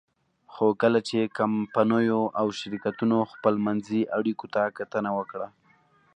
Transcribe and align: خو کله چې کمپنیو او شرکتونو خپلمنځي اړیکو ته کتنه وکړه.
خو 0.53 0.67
کله 0.81 0.99
چې 1.09 1.31
کمپنیو 1.37 2.21
او 2.39 2.47
شرکتونو 2.59 3.17
خپلمنځي 3.33 4.01
اړیکو 4.17 4.45
ته 4.53 4.61
کتنه 4.77 5.09
وکړه. 5.17 5.47